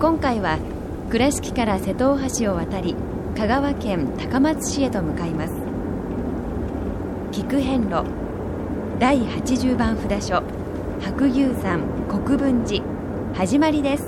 [0.00, 0.58] 今回は
[1.10, 2.94] 倉敷から瀬戸大橋を渡り
[3.36, 5.54] 香川県高松市へと向かいます。
[7.32, 8.04] 菊遍路
[9.00, 10.44] 第80番札所
[11.00, 12.84] 白牛山国分寺
[13.34, 14.07] 始まりです。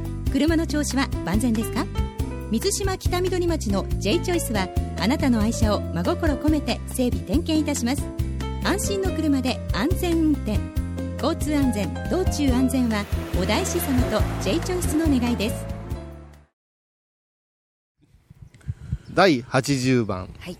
[0.31, 1.85] 車の調子は万全ですか？
[2.51, 8.03] 水島北緑町の J チョイスはあなたの愛車を真心込めて整備点検いたします。
[8.63, 10.57] 安心の車で安全運転。
[11.21, 13.03] 交通安全道中安全は
[13.39, 15.65] お大師様と J チョイスの願いです。
[19.13, 20.57] 第80番、はい。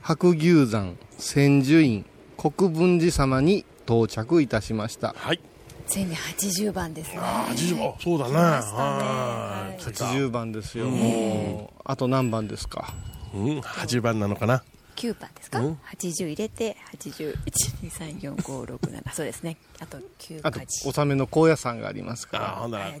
[0.00, 2.06] 白牛山千住院
[2.38, 5.14] 国分寺様に到着いたしました。
[5.14, 5.40] はい。
[5.90, 7.16] ついに80番ですね。
[7.18, 8.34] 八十あ、そうだね。
[8.34, 9.80] はい。
[9.82, 12.94] 80番ですよ、もうあと何番ですか？
[13.34, 14.62] うん、八番なのかな
[14.94, 15.78] ？9番ですか、うん。
[15.98, 19.56] 80入れて81234567そうですね。
[19.80, 23.00] あと9あとか納めの高野山がありますあ、かほんなら、10で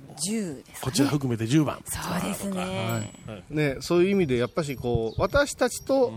[0.74, 1.80] すか、ね、こちら含めて十番。
[1.86, 6.12] そうですね、ら、ね、そういう意味でやっぱしこう私たちと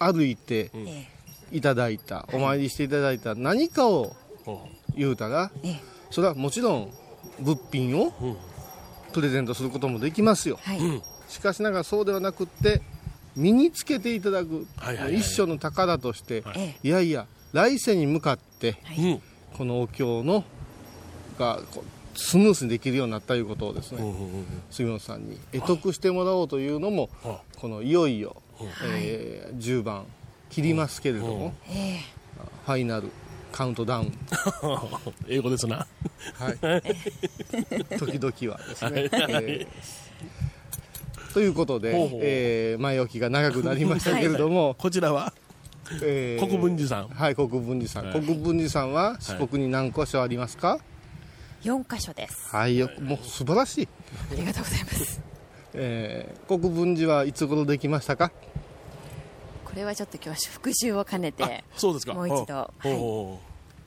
[0.00, 1.06] 歩いてえ
[1.52, 5.80] いただいた、お参りしていただいた何かをほ言うたらえええ
[6.12, 6.92] それはもちろん
[7.40, 8.36] 物品をうん。
[9.12, 10.58] プレゼントすることもできますよ。
[10.62, 11.02] はい、うん。
[11.28, 12.80] しかしながらそうではなくって
[13.36, 19.22] 身につけていただく、はいはいはい一生の宝として、えい、やいや来世に向かってうん。
[19.56, 20.44] このお経の
[21.38, 21.60] が
[22.14, 28.36] スムースにできるようになったということをですね、うんうんうん杉本さんに得得してもらおうというのも、はこのいよいよ、
[28.84, 30.06] えー10番
[30.50, 32.00] 切りますけれども、え。
[32.64, 33.10] ファイナル
[33.52, 34.12] カウントダウン、
[35.28, 35.86] 英語ですな。
[36.34, 36.58] はい、
[37.98, 39.08] 時々はですね。
[39.12, 39.66] えー
[41.34, 42.20] ということで、ほうほう。
[42.22, 45.32] えー前置きが長くなりましたけれども、こちらは、
[46.02, 47.08] えー国分寺さん。
[47.08, 48.20] はい、国分寺さん、はい。
[48.20, 50.78] 国分寺さんは四国に何箇所ありますか、
[51.64, 52.54] え4箇所です。
[52.54, 53.88] はい、よもう素晴らしい、
[54.30, 55.20] ありがとうございます。
[55.74, 58.30] えー国分寺はいつ頃できましたか？
[59.72, 62.12] これはちょっと今日は復習を兼ねてそうですか。
[62.12, 62.92] もう一度はい。
[62.94, 63.40] ほ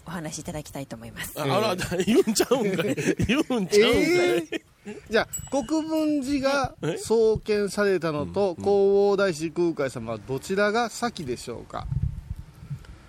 [0.07, 1.33] お話しいただきたいと思います。
[1.37, 2.95] うああら、言うんちゃうんかい。
[3.27, 4.03] 言うんちゃうんかい。
[4.03, 4.61] えー。
[5.09, 6.97] じゃあ国分寺がえ？
[6.97, 11.85] 創建されたのと弘法大師空海様はどちらが先でしょうか？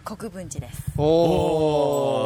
[0.05, 0.83] 国分寺です。
[0.99, 1.03] お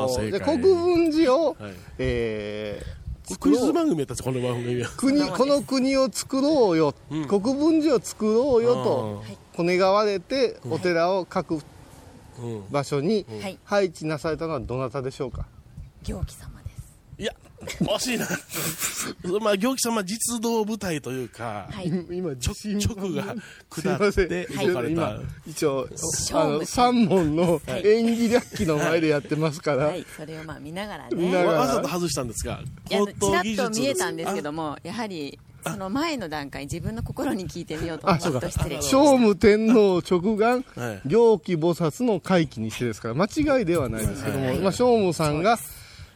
[0.05, 0.39] おー正解。
[0.41, 1.75] じゃあ国分寺を、はい。
[1.99, 3.00] えー
[3.39, 4.89] クイズ番組やったんですこの番組は。
[4.97, 7.27] 国この国を作ろうよ、うん。
[7.27, 9.39] 国分寺を作ろうよとはい。
[9.57, 11.57] こ願われてお寺を各う
[12.47, 12.65] ん。
[12.71, 13.59] 場所にはい。
[13.65, 15.47] 配置なされたのはどなたでしょうか？
[16.03, 16.60] 行基様
[17.21, 17.35] いや、
[17.83, 18.27] 惜しいな。
[19.41, 21.89] まあ、行基様実動部隊というか、はい。
[22.11, 23.37] 今直が
[23.69, 24.89] 下って動かれた。
[24.89, 25.87] 今一応
[26.65, 30.07] 三門の演技楽器の前でやってますから、はい。
[30.17, 31.11] それをまあ見ながらね。
[31.13, 31.51] 見ながら。
[31.53, 33.55] わわざと外したんですが、高等技術。
[33.55, 38.07] ちらっと見えたんですけどもやはりその前の段階自分の心に聞いてみようと。
[38.07, 41.09] 思うと失礼聖武天皇直眼はい。
[41.09, 44.59] 行基菩薩の回帰にしてですから間違いではないですけども、はい。
[44.59, 45.59] まあ、聖武さんが、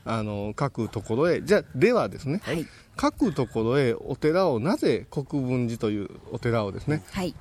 [0.05, 2.67] あの各ところへじゃあではですね、はい。
[2.97, 7.35] 各ところへお寺をなぜ国分寺というお寺をですねはい。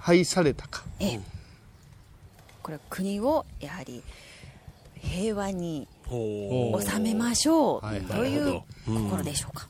[0.00, 0.84] 廃されたか。
[1.00, 1.20] ええ。
[2.62, 4.02] これは国をやはり
[5.00, 9.68] 平和に収めましょはいうという心でしょうか、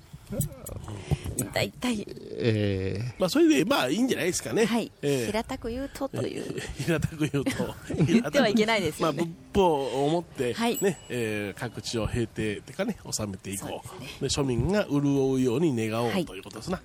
[1.52, 2.06] 大体
[2.40, 4.66] えまあそれでまあいいんじゃないですかね。
[4.66, 5.26] はい、ええ。
[5.26, 6.60] 平たく言うとという。
[6.78, 7.74] 平たく言うと。
[8.06, 9.18] 言ってはいけないですよね。
[9.18, 10.78] まあ、仏法を持って、はい。
[10.80, 13.88] ねえー各地を平定てかね収めていこう。
[13.88, 14.18] そうですね。
[14.20, 16.80] で庶民が潤うように願おう、はいということですな。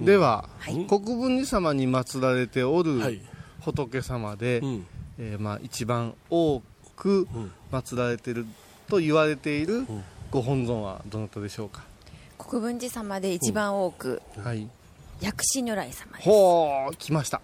[0.00, 0.74] ーでは、はい。
[0.86, 3.20] 国分寺様に祀られておるはい。
[3.60, 4.86] 仏様で、うん。
[5.18, 6.62] えーまあ、一番多
[6.96, 7.28] く
[7.70, 8.46] 祀られている
[8.88, 9.86] と言われている
[10.30, 11.84] ご本尊はどなたでしょうか、
[12.48, 14.66] 国分寺様で一番多く、はい。
[15.20, 16.28] 薬師如来様です。
[16.28, 17.42] ほう来ました。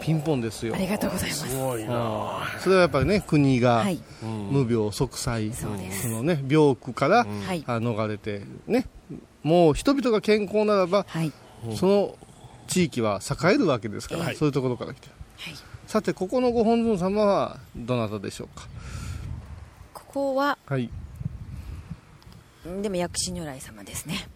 [0.00, 0.74] ピンポンですよ。
[0.74, 1.48] ありがとうございます。
[1.48, 2.40] すごいな。
[2.60, 4.00] それはやっぱりね国がはい。
[4.22, 6.02] 無病息災、そうです。
[6.04, 7.62] そのね病苦から、はい。
[7.66, 8.86] あ逃れてね
[9.42, 11.32] もう人々が健康ならば、はい。
[11.76, 12.16] その
[12.68, 14.36] 地域は栄えるわけですから、はい。
[14.36, 15.08] そういうところから来て。
[15.08, 15.54] るはい。
[15.86, 18.66] さてここのご本尊様はどなたでしょうか？
[19.92, 20.84] ここははい。
[20.84, 20.90] ん
[22.82, 24.28] でも薬師如来様ですね。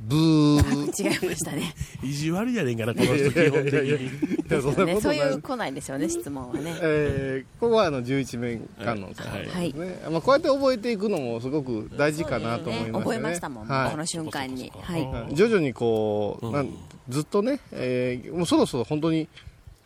[0.00, 1.02] ブー。
[1.02, 1.74] 違いましたね。
[2.02, 4.86] 意地悪じゃねえかなこの人基本的に。
[4.86, 6.74] ねそういう来ないですよね質問はね。
[6.82, 12.98] えーここはあの十一面観音様ですね、まあ、こうやって覚えていくのもすごく大事かなと思いますね。
[12.98, 13.90] 覚えましたもん、はい。
[13.92, 14.72] この瞬間に。
[14.80, 15.02] はい。
[15.06, 15.34] はい。
[15.34, 16.68] 徐々にこう、なん
[17.08, 19.28] ずっとね、えーもうそろそろ本当に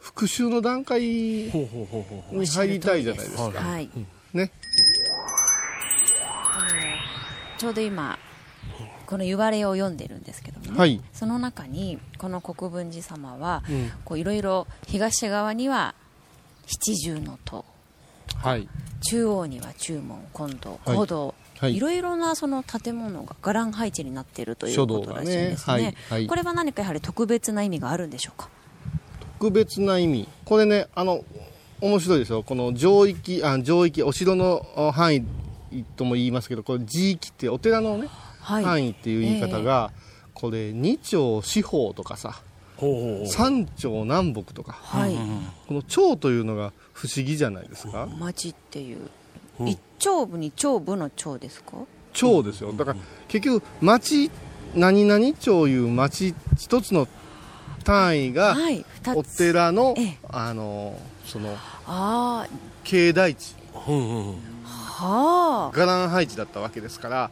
[0.00, 3.50] 復習の段階に入りたいじゃないですか。
[3.50, 3.90] はい。
[4.32, 4.50] ね。
[7.58, 8.18] ちょうど今
[9.06, 11.00] この言われを読んでるんですけどもね、はい。
[11.12, 13.62] その中にこの国分寺様は
[14.16, 15.94] いろいろ東側には
[16.66, 17.64] 七重の塔。
[18.34, 18.68] はい。
[19.08, 20.96] 中央には中門金堂はい。
[20.96, 21.76] 講堂、はい。
[21.76, 25.76] いろいろなその建物が伽藍配置になっているということらしいんですね。
[25.76, 25.94] ね。
[26.08, 26.18] はい。
[26.20, 26.26] はい。
[26.26, 28.48] これは何かやはり特別な意味があるんでしょうか？
[29.38, 30.28] 特別な意味。
[30.44, 31.22] これね、あの、
[31.80, 32.42] 面白いですよ。
[32.42, 35.24] この上域、あ上域、お城のあ範囲
[35.84, 38.08] とも言いますけど、これ地域ってお寺のね、
[38.40, 38.64] はい。
[38.64, 39.90] 範囲っていう言い方が、
[40.34, 42.40] これ二丁四方とかさ、
[42.76, 43.26] ほうほうほう。
[43.26, 45.16] 三丁南北とか、はい、
[45.66, 48.06] この町というのが不思議じゃないですか？
[48.18, 49.08] 町っていう。
[49.64, 51.78] 一丁部に長部の長ですか？
[52.12, 52.72] 町ですよ。
[52.72, 54.30] だから結局町
[54.74, 57.08] 何々町いう町一つの
[57.84, 58.56] 単位が
[59.14, 60.18] お寺の、ええ。
[60.28, 61.56] あのその
[61.86, 62.46] あ
[62.84, 63.54] 境内地。
[63.88, 64.36] うんうんうん
[65.00, 65.66] あ。
[65.68, 67.30] は伽藍配置だったわけですから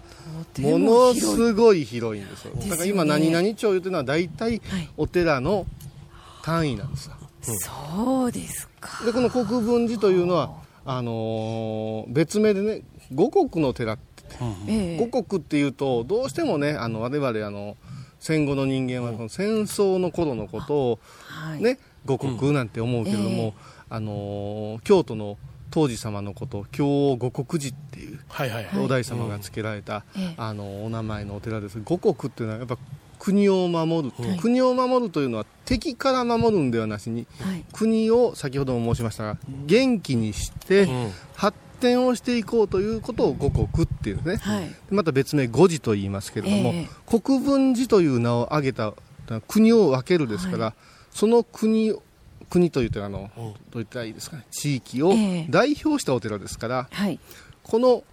[0.53, 2.53] てもものすごい広いんですよ。
[2.57, 4.89] だから今何々町いうていうのは大体はい。
[4.97, 5.67] お寺の
[6.43, 7.25] 単位なんですよあ
[7.95, 9.05] そうですか。
[9.05, 10.51] でこの国分寺というのは
[10.85, 11.01] あ。
[11.01, 12.83] のー別名でね
[13.13, 14.25] 五穀の寺って
[14.69, 14.99] ええ。
[14.99, 17.77] 五穀っていうとどうしてもねあの我々あの
[18.21, 21.63] 戦後の人間はその戦争の頃のことをはい。
[21.63, 23.53] ね五穀なんて思うけれども、ええ。
[23.91, 25.39] あのー京都の
[25.75, 28.85] 当時様のことを京王五穀寺っていうはいはいはい。
[28.85, 30.35] お大様が付けられた、ええ。
[30.37, 31.81] あのお名前のお寺です。
[31.85, 32.79] 五穀っていうのはやっぱ
[33.19, 34.38] 国を守る、はい。
[34.38, 37.65] 国を守るというのは敵から守るんではなしにはい。
[37.72, 41.13] 国を先ほども申しましたが元気にしてうん。
[41.34, 44.70] 発展をしていこうということを五穀っていうね、はい。
[44.91, 48.94] また別名五寺と言いますけれども、え国分寺という名を挙げた
[49.49, 50.75] 国を分けるですから、は
[51.10, 52.03] その国を
[52.55, 55.46] 国というとあの、どう言ったらいいですかね地域をええ。
[55.51, 57.19] 代表したお寺ですから、はい。
[57.63, 58.05] この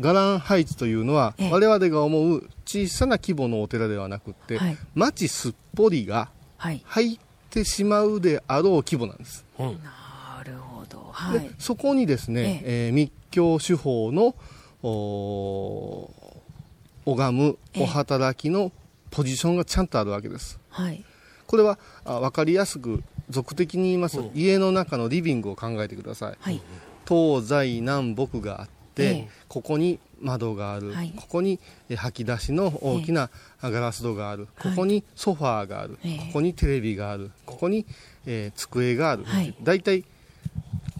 [0.00, 1.50] 伽藍配置というのは、ええ。
[1.52, 4.78] 我々が思う小さな規模のお寺ではなくって、はい。
[4.94, 6.82] 町すっぽりがはい。
[6.86, 7.18] 入っ
[7.50, 9.44] てしまうであろう規模なんです。
[9.58, 9.66] うん。
[9.84, 11.10] なるほど。
[11.12, 11.40] はい。
[11.40, 14.34] でそこにですね、えー密教手法の
[17.04, 18.70] 拝むお働きの
[19.10, 20.58] ポジションがちゃんとあるわけです。
[20.70, 21.04] はい。
[21.46, 26.36] これはあ分かりやすく俗的に言いますと、家の中のリビングを考えてください。
[26.40, 26.60] はい。
[27.08, 29.28] 東西南北があって、ええ。
[29.48, 31.12] ここに窓がある、はい。
[31.16, 33.30] ここにえ吐き出しの大きな
[33.62, 36.18] ガラス戸がある、ここにソファーがある、ええ。
[36.18, 37.30] ここにテレビがある。
[37.46, 37.86] ここに、
[38.26, 39.54] えー机がある、はい。
[39.62, 40.04] 大体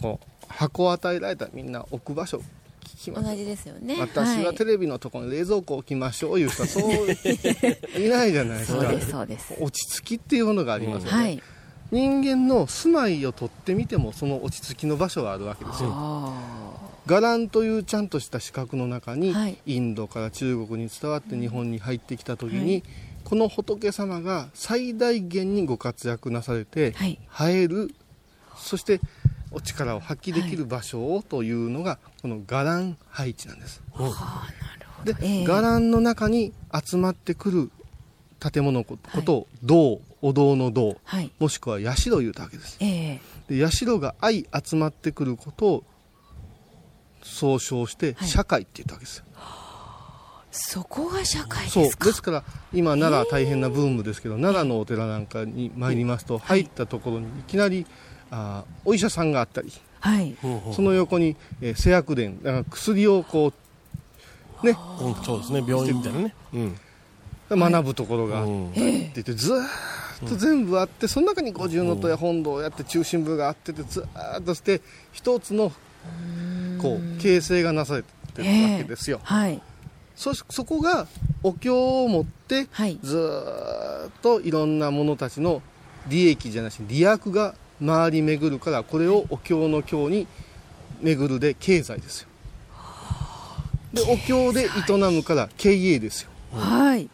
[0.01, 2.39] こう箱を与えられたらみんな置く場所
[2.85, 3.25] 聞きます。
[3.25, 3.97] 同じですよね。
[3.99, 6.93] 私はテレビのところに冷蔵庫を置きましょういう人はそう
[8.01, 8.83] いないじゃないですか。
[8.83, 9.55] そうですそうです。
[9.61, 11.43] 落ち着きっていうものがありますよね、はい
[11.95, 15.91] 人間の住まいを取ってみてもその落ち着きの場所があるわけですよ。
[15.93, 16.33] あ。
[17.07, 19.59] 伽藍というちゃんとした四角の中に、はい。
[19.65, 22.83] インドから中国に伝わって日本に入ってきた時に、はい。
[23.23, 27.21] この仏様が最大限にご活躍なされて、はい。
[27.31, 27.95] 生える
[28.57, 29.01] そして
[29.53, 33.81] お力を発揮できる場所をというのが、この伽藍配置なんです。
[35.05, 35.45] で、ええ。
[35.45, 37.71] 伽藍の中に集まってくる
[38.41, 41.31] 建物のことを道、お堂の道、はい。
[41.39, 42.79] もしくは社というわけです。
[42.81, 43.57] ええ。
[43.59, 45.85] で社が相集まってくることを
[47.23, 48.29] 総称してはい。
[48.29, 49.25] 社会って言ったわけですよ。
[50.51, 52.05] そこが社会ですか？
[52.07, 57.87] ですから今奈良は大変なブームですけど、奈良のお寺なんかに参りますと入ったところにいきなり
[58.31, 60.35] あーお医者さんがあったりはい。
[60.73, 63.53] その横に、えー製薬店だから薬をこ
[64.63, 64.75] うね。
[65.03, 66.35] うん、そうですね、病院みたいなね。
[66.55, 66.77] うん。
[67.51, 69.69] 学ぶところがあってずーっ
[70.21, 74.81] と全部あってその中に五重塔や本堂やって中心部があっててずーっとして
[75.13, 75.73] 一つの
[76.81, 78.09] こう形成がなされて
[78.43, 79.21] るわけですよ。
[79.23, 79.61] はい。
[80.17, 81.07] そそこが
[81.43, 82.99] お経を持ってはい。
[83.03, 85.63] ずーっといろんな者たちの
[86.09, 87.55] 利益じゃなし利益が
[87.85, 90.27] 回り巡るからこれをお経の経に
[91.01, 92.29] 巡るで経済ですよ。
[93.93, 96.31] でお経で営むから経営ですよ。
[96.53, 97.09] はい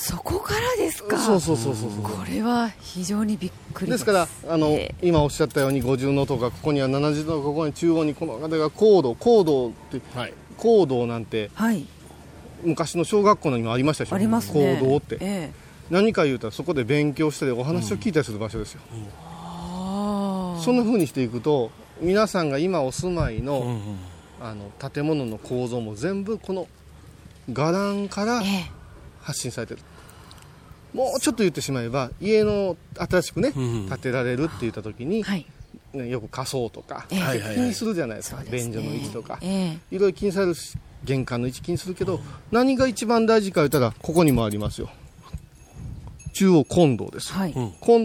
[0.00, 1.18] そこからですか？
[1.18, 2.02] そうそうそうそうそう。
[2.02, 4.04] これは非常にびっくりです。
[4.04, 10.34] からあの、え今おっしゃったように50の塔がここには70のここに中央にこの方が高度高度ってはい。
[10.56, 11.84] 高度なんてはい。
[12.62, 14.16] 昔の小学校にもありましたでしょ？
[14.16, 14.78] ありますね。
[14.80, 15.52] 高度って、ええ。
[15.90, 23.80] 何か言うたらそこで勉強したりお話を聞いたりする場所ですよ、ああそんな風にしていくと皆さんが今お住まいの,、うんうん。
[24.40, 26.68] あの建物の構造も全部この
[27.50, 28.77] 伽藍からええ
[29.20, 29.80] 発信されてる。
[30.94, 35.46] もうちょっと言ってしまえば家の新しくね、うん建てられるって言った時に、はい。
[35.92, 37.20] ねよく仮想とか、ええ。
[37.20, 38.72] はいはい気にするじゃないですか、そうですね。
[38.74, 39.96] 便所の位置とか、ええ。
[39.96, 42.20] いろいろ気にされるし玄関の位置気にするけど、
[42.50, 44.90] 何が一番大事か言ったらここにもありますよ。
[46.32, 47.54] 中央本堂です、はい。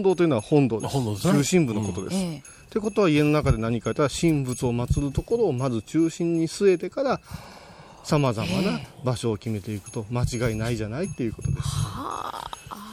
[0.02, 0.94] 堂というのは本堂です。
[0.94, 1.32] ですね。
[1.32, 2.38] 中心部のことです、ええ。
[2.38, 7.20] ってことは家の中で何か言ったら神仏を祀るところをまず中心に据えてから
[8.04, 11.62] さまざまな場所を決めていくと間違いないじゃないっていうことです。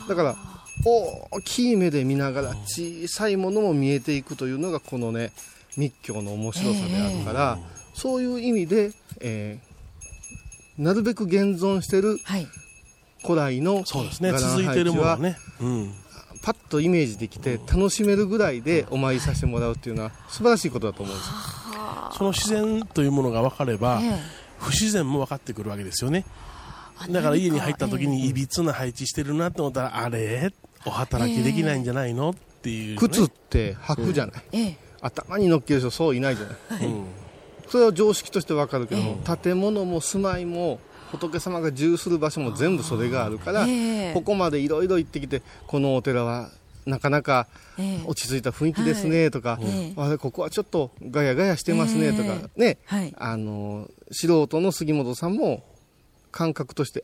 [0.09, 0.35] だから
[0.83, 5.31] 大きい目で見ながら小さいものも見えていくというのがこのね
[5.77, 7.59] 密教の面白さであるから、
[7.93, 9.71] そういう意味で、えー
[10.77, 12.47] なるべく現存してるはい。
[13.23, 15.37] 古来のそうですね、続いてるものは配置ね。
[15.61, 15.93] うん。
[16.41, 21.33] パッとイメージできて楽しめるぐらいでお参りさせてもらうっていうのは素晴らしいことだと思うんですよ。
[22.17, 26.25] その自然というものが分かれば、ええ不自然も分かってくるわけですよね。
[27.09, 30.53] だから家に入った時にいびつな配置してるなと思ったら、あれ？
[30.85, 32.29] お働きできないんじゃないの？
[32.29, 32.97] っていう、ね。
[32.97, 34.77] 靴って履くじゃない、ええ。
[35.01, 36.85] 頭に乗っける人そういないじゃない。
[36.85, 37.05] うん。
[37.67, 40.79] それは常識としてわかるけども、建物も住まいも
[41.11, 44.13] 仏様が住する場所も全部それがあるから、ええ。
[44.13, 46.51] ここまでいろいろ行ってきてこのお寺は
[46.85, 47.47] なかなか
[47.77, 48.03] ええ。
[48.05, 50.01] 落ち着いた雰囲気ですねとか、ええ。
[50.01, 53.13] あれここはちょっとガヤガヤしてますねとか、ね、はい。
[53.17, 55.63] あの素人の杉本さんも
[56.31, 57.03] 感覚として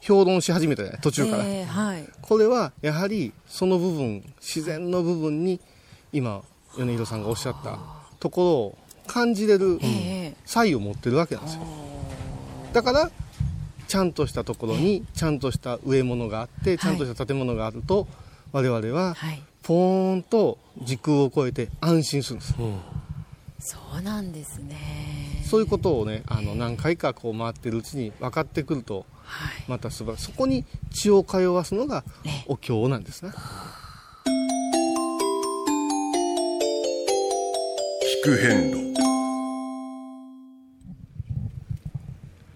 [0.00, 2.08] 評論し始めたじゃない途中から、ええはい。
[2.20, 5.60] これはやはりその部分自然の部分に
[6.12, 6.42] 今
[6.76, 7.78] 米広さんがおっしゃった
[8.18, 9.86] ところを感じれるえ
[10.32, 10.36] え。
[10.44, 11.62] 才を持ってるわけなんですよ。
[12.72, 13.10] だから
[13.86, 18.08] ちゃんとしたところにちゃんとした植物があってちゃんとした建物があると
[18.54, 19.42] 我々ははい。
[19.64, 22.54] ポーンと時空を超えて安心するんです。
[22.56, 22.78] うん。
[23.58, 25.42] そうなんですね。
[25.44, 29.64] そういうことをねあの何回かこう回ってるうちに分かってくるとはい。
[29.66, 32.04] また素晴らしいそこに血を通わすのが
[32.46, 33.30] お経なんですね
[38.22, 38.94] 聞く変路。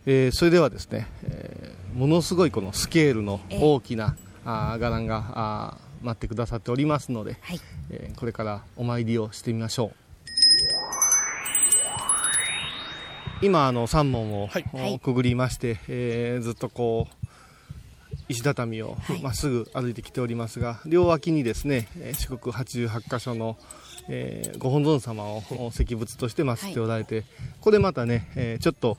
[0.07, 4.15] えーそれではですね、えーものすごいこのスケールの大きな
[4.45, 7.61] あー伽藍があー待ってくださっておりますので、はい。
[7.91, 9.93] えーこれからお参りをしてみましょう。
[13.41, 14.49] 今あの3門を、
[15.03, 17.15] くぐりまして、えーずっとこう
[18.31, 23.57] 石畳をまっすぐ歩いてきておりますが、両脇にですねえー四国88箇所の、
[24.09, 27.25] えーご本尊様をお石仏として祀っておられて、
[27.61, 28.97] これまたね、えーちょっと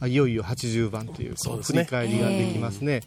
[0.00, 3.02] あいよいよ80番という振り返りができますね。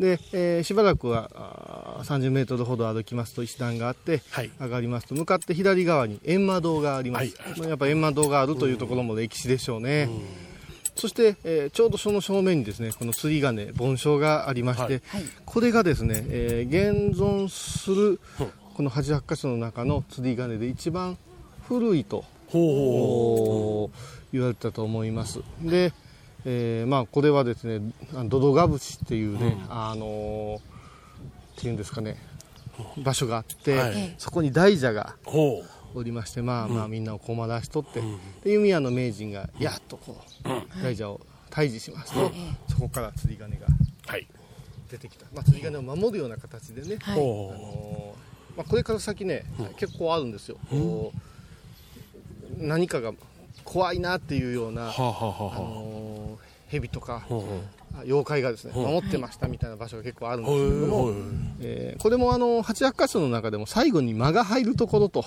[0.00, 4.50] で、えーしばらくはあー30メートルほど歩きますと石段があって、はい。
[4.58, 7.58] 上がりますと向かって左側に閻魔堂があります、はい。
[7.58, 10.08] まあやっぱ閻魔堂があるというところも歴史でしょうね、
[10.96, 14.92] そして、えーちょうどその正面にですねこの釣り鐘盆鐘がありまして、はい。
[14.92, 15.24] はい。
[15.44, 18.20] これがですね、えー現存する
[18.74, 21.18] この88箇所の中の釣り鐘で一番
[21.68, 22.24] 古いと
[24.32, 25.40] 言われたと思います。
[25.60, 25.92] で、
[26.44, 27.80] えーまあこれはですね
[28.26, 30.62] ドドガ節っていうね、あのーっ
[31.62, 32.16] ていうんですかね
[33.02, 34.14] 場所があって、はい。
[34.16, 35.16] そこに大蛇が
[35.94, 38.00] おりましてまあまあみんなを困らしとって、
[38.42, 40.48] で弓矢の名人がやっとこう
[40.82, 41.20] 大蛇を
[41.50, 42.32] 退治しますと、
[42.70, 43.66] そこから釣り鐘が
[44.90, 48.14] 出てきた、まあ、釣り鐘を守るような形でね、あの
[48.56, 49.44] まあ、これから先ね、
[49.76, 50.56] 結構あるんですよ、
[52.56, 53.12] 何かが
[53.64, 55.89] 怖いなっていうような、あの
[56.70, 57.26] 蛇とか、
[58.04, 61.10] 妖怪がですね守ってましたみたいな場所が結構あるんですけれども、
[61.60, 65.24] えー、これもあの八百箇所の中でも最後に間が入るところと。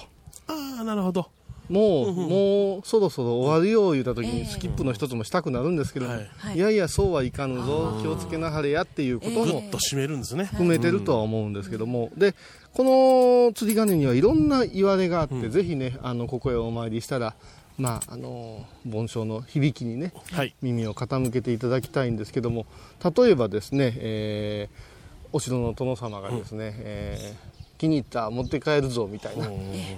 [0.47, 1.29] ああなるほど。
[1.69, 6.07] もう、もうそろそろ終わるよ言うた時にスキップの一つもしたくなるんですけど、
[6.53, 10.45] い、やいやそうはいかぬぞ気をつけなはれやっていうこともと締めるんですね。
[10.45, 12.35] 含めてるとは思うんですけども、で
[12.73, 17.33] この釣り鐘にはいろんな言われがあって、ぜひねあのここへお参りしたら
[17.77, 22.65] まあ、あの盆栽の響きにね、はい、耳を傾けていただきたいんですけども
[23.03, 29.47] 例えばですね、えー、お城の殿様がですね、うん、えー、気に入った持って帰るぞみたいな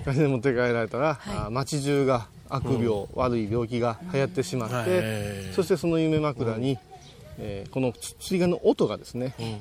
[0.06, 6.78] 感じで持って帰られたら、はい、町中が悪病、うん、悪い病気が流行ってしまって、そしてその夢枕に、うん、
[7.40, 9.58] えー、この釣り鐘の音がですね、うん。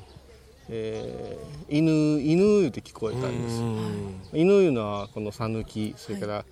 [0.71, 3.61] えー、犬犬って聞こえたんです、
[4.33, 6.45] 犬いうのはこの讃岐それから、はい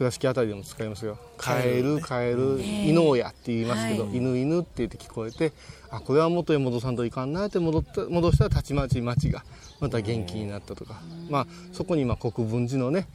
[0.00, 5.52] 倉敷あたりでも使いますよ「カエルカエル犬親」って言いますけど「犬犬」って言って聞こえて
[5.90, 9.44] あこれは元へ戻さんといかんなって戻った戻したらたちまち町が
[9.78, 13.08] また元気になったとか、まあ、そこにまあ国分寺のね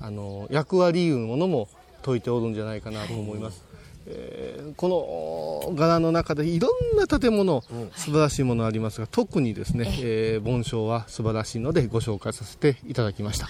[0.00, 1.68] あの役割いうものも
[2.04, 3.62] 説いておるんじゃないかなと思います。
[4.04, 7.62] えー、この柄の中でいろんな建物、
[7.94, 13.48] 素晴らしいものありますが特にですね、えー、盆栽は素晴らしいのでご紹介させていただきました。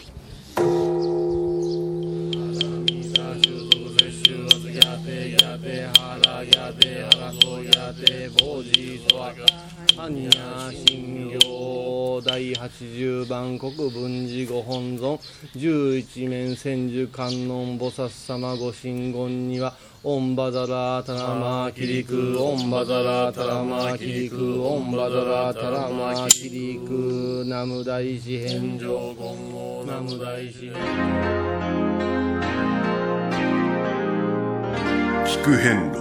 [7.94, 9.32] て坊寺とは
[9.96, 15.18] 般若心経第80番国分寺ご本尊
[15.54, 19.74] 十一面千手観音菩薩様ご神言には
[20.05, 31.91] オンバザラタラマキリクオンバザラタラマキリクオンバザラタラマキリクナム大師返上言語ナム大師返
[35.24, 36.00] 聞く遍路。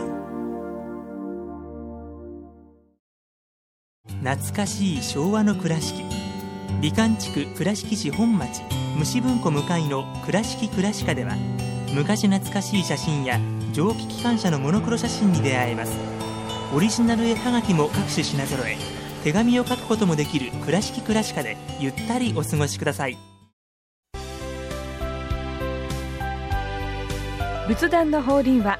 [4.24, 6.04] 懐かしい昭和の倉敷。
[6.82, 8.64] 美観地区倉敷市本町
[8.98, 11.36] 虫文庫向かいの「倉敷倉歯科」では
[11.94, 13.40] 昔懐かしい写真や
[13.74, 15.94] 蒸気機関車のモノクロ写真に出会えます。
[16.76, 18.76] オリジナル絵はがきも各種品揃え
[19.24, 23.18] 手紙を書くこともできる「倉敷倉歯科」でゆったりお過ごしください。
[27.68, 28.80] 仏壇の法輪は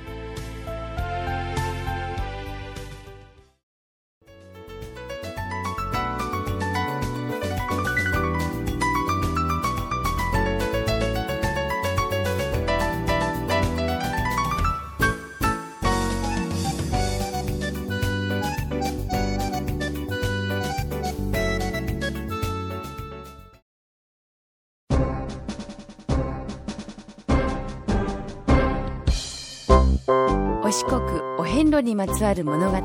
[32.01, 32.77] まつわる物語。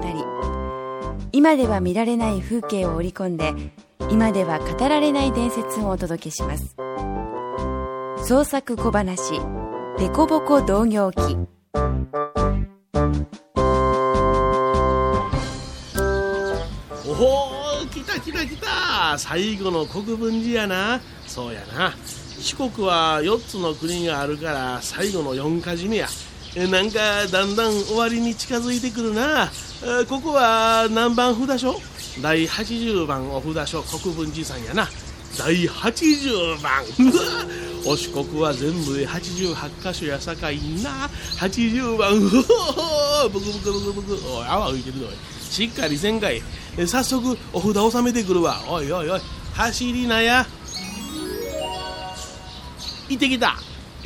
[1.33, 3.55] 今では見られない風景を織り込んで
[4.11, 6.77] 今では語られない伝説をお届けします。
[8.29, 9.41] 創作小話
[9.97, 11.23] 「でこぼこ同業記」
[17.09, 19.17] おお来た来た来た。
[19.17, 21.01] 最後の国分寺やな。
[21.27, 21.95] そうやな。
[22.39, 26.07] 四国は4つの国があるから最後の4かじ目や。
[26.57, 29.51] なんかだんだん終わりに近づいてくるな。
[30.09, 31.79] ここは何番札所？
[32.23, 34.89] 第80番お札所国分寺さんやな。
[35.39, 36.83] 第80番。
[37.85, 41.11] お四国は全部で88箇所やさかいな。
[41.39, 42.19] 80番。
[42.25, 44.21] ブクブクブクブク。
[44.27, 45.07] おい泡浮いてるぞ
[45.51, 46.43] しっかりせんかい。
[46.87, 48.63] 早速お札納めてくるわ。
[48.67, 49.21] おいおいおい。
[49.53, 50.47] 走りなや。
[53.11, 53.59] 行ってきた。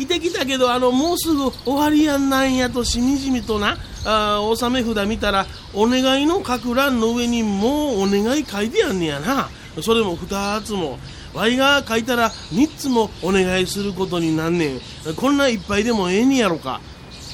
[0.02, 9.48] いてきたけどあのもうすぐ終わりやんなんやとしみじみとなあ納め札見たらお願いの書く欄の上にもうお願い書いてやんねやな。
[9.82, 10.98] それも2つも
[11.32, 14.80] わいが書いたら3つもお願いすることになんねん。
[15.16, 16.80] こんないっぱいでもええねやろか。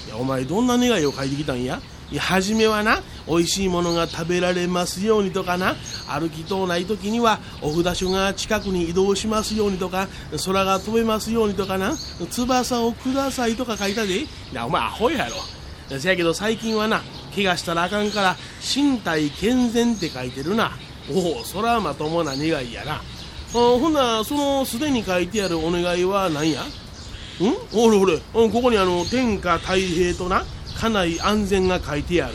[0.06, 1.80] いやお前どんな願いを書いてきたんや？
[2.10, 5.76] いや初めはな美味しいものが食べられますようにとかな。
[6.08, 10.08] 歩きとうない時にはお札所が近くに移動しますようにとか
[10.44, 11.96] 空が飛べますようにとかな。
[12.30, 14.20] 翼をくださいとか書いたで。
[14.20, 15.98] いやお前アホやろ。
[15.98, 17.02] せやけど最近はな
[17.34, 20.72] 怪我したらあかんから身体健全って書いてるな。
[21.08, 23.02] おおそらまともな願いやな。
[23.52, 26.62] ほんなそのすでに書いてあるお願いは何や？
[26.62, 26.66] ん？
[27.72, 30.44] おれおれここにあの天下太平とな
[30.78, 32.34] 家内安全が書いてある、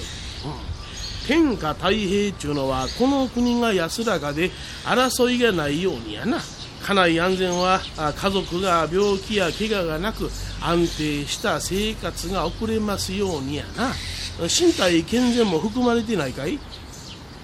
[1.32, 4.52] 天下太平っちゅうのはこの国が安らかで
[4.84, 6.40] 争いがないようにやな。
[6.84, 13.94] 家内安全は家族が病気や怪我がなく安定した生活が送れますようにやな。
[14.42, 16.60] 身体健全も含まれてないかい？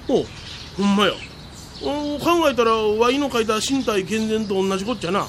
[0.10, 0.26] お
[0.76, 1.14] ほんまや。
[1.80, 5.28] 考えたらワイの書いた身体健全と同じこっちゃな。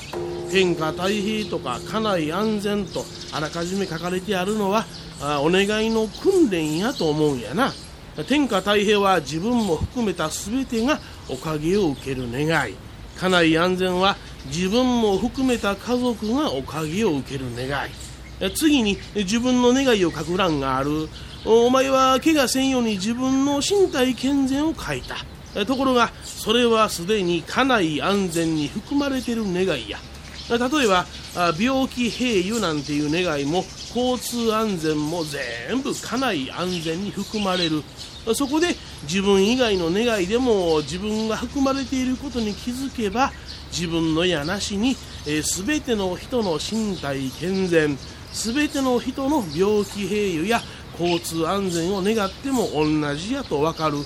[0.50, 4.84] 天下太平とか家内安全とあらかじめ書かれてあるのは
[5.22, 7.72] あお願いの訓練やと思うんやな。
[8.26, 12.74] 天下太平は自分も含めた全てがおかげを受ける願い。
[13.16, 17.90] 家内安全は自分も含めた家族がおかげを受ける願い。
[18.54, 21.08] 次に自分の願いを書く欄がある。
[21.44, 25.64] お前は怪我せんように自分の身体健全を書いた。
[25.64, 29.98] ところがそれはすでに家内安全に含まれている願いや。
[30.48, 31.06] 例えば
[31.60, 37.82] 病気平癒なんていう願いも交通安全も全部家内安全に含まれる。
[38.34, 38.68] そこで
[39.04, 43.32] 自分以外の願いでも自分が含まれていることに気づけば
[43.70, 47.98] 自分のやなしに、えー、全ての人の身体健全
[48.32, 50.60] 全ての人の病気平癒や
[50.98, 53.98] 交通安全を願っても同じやと分かる。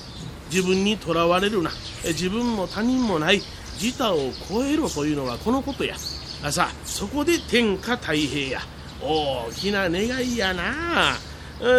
[0.50, 1.70] 自分にとらわれるな。
[2.04, 3.40] 自分も他人もない。
[3.80, 5.96] 自他を超えろというのはこのことや。
[5.96, 8.60] さあそこで天下太平や。
[9.00, 11.12] 大きな願いやな。
[11.12, 11.31] あ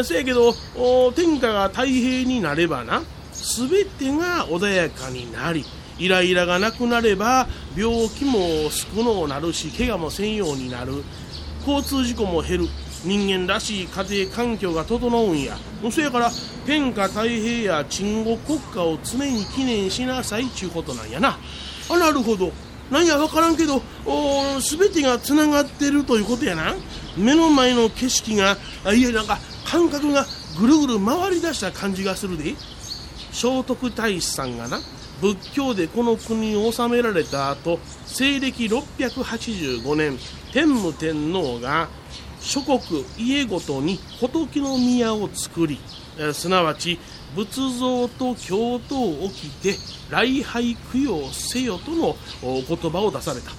[0.04, 0.54] せやけど
[1.12, 5.65] 天下が太平になればな全てが穏やかになり
[6.00, 8.39] イライラがなくなれば病気も
[8.72, 11.04] 少のうなるし怪我もせんようになる。
[11.65, 12.67] 交通事故も減る。
[13.06, 15.58] 人間らしい家庭環境が整うんや。
[15.91, 16.32] そやから
[16.65, 21.38] 天下太平や鎮護国家を常に記念しなさいちゅうことなんやな。
[21.89, 22.52] あなるほど。
[22.89, 26.74] 何や分からんけど全てがつながってるということやな。
[27.17, 28.58] 目の前の景色が
[28.93, 29.38] いやなんか
[29.74, 30.28] 感覚が
[30.60, 32.54] ぐるぐる回り出した感じがするで。
[33.32, 34.80] 聖徳太子さんがな
[35.20, 40.20] 仏教でこの国を治められた後西暦685年
[40.54, 41.90] 天武天皇が
[42.40, 42.80] 諸国
[43.18, 45.80] 家ごとに仏の宮を作り
[46.34, 47.00] すなわち
[47.36, 49.76] 仏像と経とを置きて
[50.12, 53.50] 礼拝供養せよとの言葉を出された。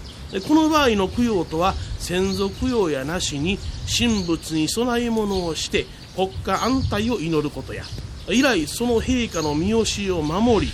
[0.48, 7.85] この場合の供養とは先祖供養やなしに神仏に供え物をして国家安泰を祈ることや
[8.29, 10.72] 以来その陛下の見教えを守り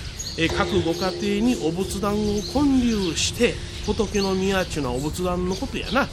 [0.49, 2.17] 各ご家庭にお仏壇を
[2.53, 6.07] 建立して仏の宮ちゅうのお仏壇のことやな。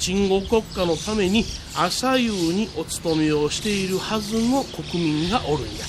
[0.00, 1.44] 鎮護国家のために
[1.76, 5.84] 朝夕にお勤めをしているはずの国民がおるんや。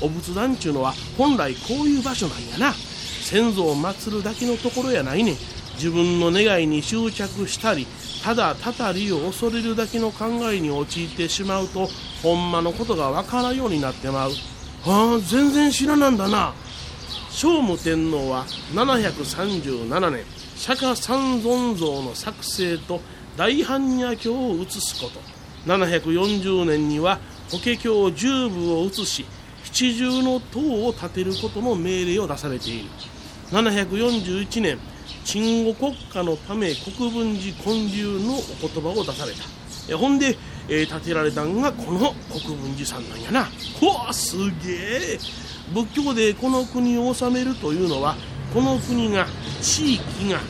[0.00, 2.72] お仏壇ちゅうのは本来こういう場所なんやな。
[2.72, 5.36] 先祖を祀るだけのところやないねん。
[5.74, 7.86] 自分の願いに執着したり
[8.22, 11.88] ただたたりを恐れるだけの考えに陥ってしまうと
[12.22, 14.32] ほんまのことがわからんようになってまう。
[14.86, 16.54] ああ全然知らなんだな。
[17.30, 20.24] 聖武天皇は737年
[20.56, 23.00] 釈迦三尊像の作成と
[23.36, 25.20] 大般若経を移すこと。
[25.66, 27.18] 740年には
[27.50, 29.26] 法華経十部を移し
[29.64, 32.90] 七重の塔を建てることの命令を出されている。
[33.50, 34.78] 741年
[35.24, 39.96] 鎮護国家のため国分寺建立のお言葉を出された。
[39.96, 40.36] ほんで、
[40.70, 43.48] えー、建てられたんがこの国分寺さんなんやな。
[43.80, 45.18] ほわすげえ。
[45.74, 48.16] 仏教でこの国を治めるというのは
[48.54, 49.26] この国が
[49.60, 50.40] 地域が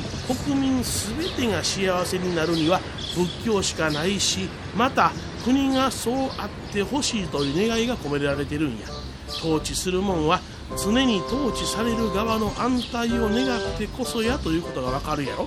[0.44, 2.80] 国民全てが幸せになるには
[3.14, 5.12] 仏教しかないしまた
[5.44, 8.87] 国がそうあってほしいという願いが込められてるんや。
[9.29, 10.40] 統治するもんは
[10.76, 15.46] 常に統治される側の安泰を願ってこそやということがわかるやろ。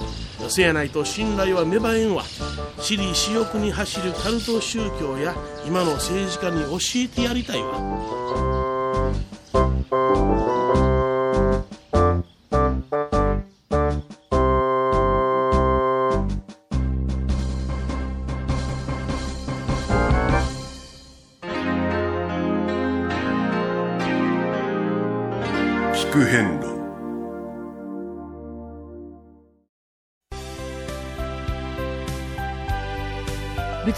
[0.49, 2.23] せやないと信頼は芽生えんわ。
[2.77, 8.62] 私利私欲に走るカルト宗教や今の政治家に教えてやりたいわ。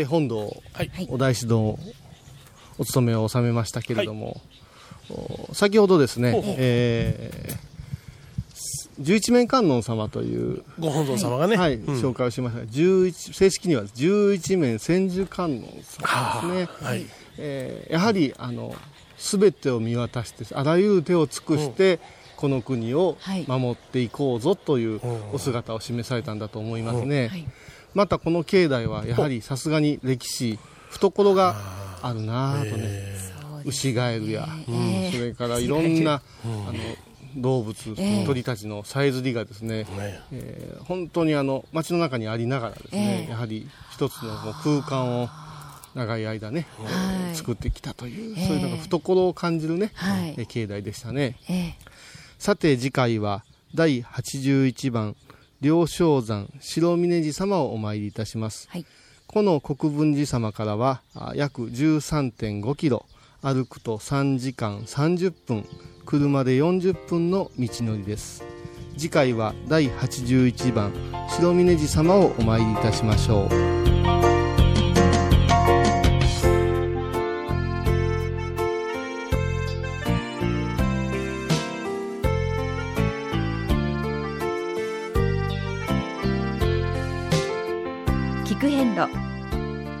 [0.00, 1.78] えー、本堂、はい、お大師堂
[2.78, 4.40] お勤めを収めましたけれども、
[5.08, 12.62] はい、先ほどですね、えー、十一面観音様というご本尊様がね、はい、うん、紹介をしました。
[12.62, 15.98] 11正式には十一面千手観音様です
[16.46, 17.06] ね、はい、
[17.38, 18.74] えー、やはりあの
[19.18, 22.00] 全てを見渡してあらゆる手を尽くして、うん。
[22.40, 25.00] この国を守っていこうぞという
[25.34, 27.30] お姿を示されたんだと思いますね。
[27.94, 30.58] またこの境内はやはりさすがに歴史
[30.90, 31.56] 懐が
[32.02, 33.14] あるなとね、
[33.64, 34.48] 牛ガエルや、
[35.12, 36.74] それからいろんな、あの
[37.36, 37.74] 動物、
[38.26, 39.86] 鳥たちのさえずりがですね、
[40.32, 45.28] えー、本当にあの街の中にありながらですね、やはり一つのもう空間を
[45.94, 49.92] 長い間ね、えー、作ってきたという、そういうなんか懐を感じるね、
[50.36, 51.36] え境内でしたね、
[52.38, 55.16] さて次回は第81番
[55.60, 58.86] 両正山白峰寺様をお参りいたします、はい、
[59.26, 61.02] この国分寺様からは
[61.34, 63.06] 約13.5キロ
[63.42, 65.66] 歩くと3時間30分
[66.04, 68.44] 車で40分の道のりです。
[69.00, 70.92] 次回は第81番
[71.28, 73.79] 白峰寺様をお参りいたしましょう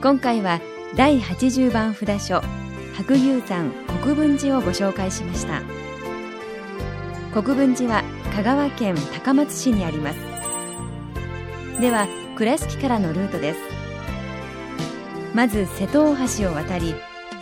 [0.02, 0.62] 今回は
[0.96, 2.40] 第80番札所
[2.94, 3.70] 白牛山
[4.02, 5.60] 国分寺をご紹介しました。
[7.34, 8.02] 国分寺は
[8.34, 10.18] 香川県高松市にあります。
[11.82, 13.60] では倉敷からのルートです。
[15.34, 16.94] まず瀬戸大橋を渡り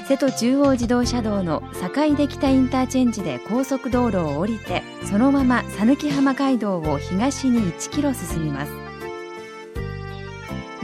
[0.09, 8.88] 瀬戸中央自動車道の境出北インターチェンジで高速道路を降りてそのまま讃岐浜街道を東に1キロ進みます。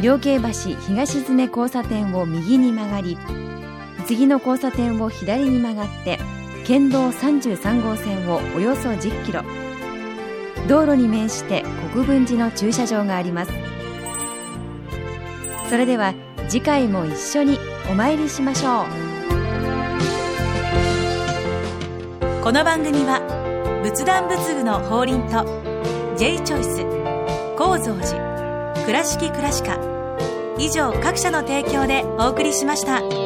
[0.04, 0.48] 両京橋
[0.86, 3.16] 東詰交差点を右に曲がり
[4.04, 6.18] 次の交差点を左に曲がって
[6.66, 9.42] 県道33号線をおよそ10キロ。
[10.68, 11.64] 道路に面して
[11.94, 13.52] 国分寺の駐車場があります。
[15.70, 16.12] それでは
[16.48, 17.58] 次回も一緒に
[17.90, 18.84] お参りしましょう。
[22.42, 23.22] この番組は
[23.82, 25.46] 仏壇仏具の法輪と
[26.18, 26.84] J チョイス
[27.56, 29.93] 構造寺倉敷倉歯科
[30.58, 33.23] 以上各社の提供でお送りしました。